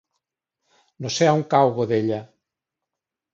[1.05, 2.19] No sé on cau Godella.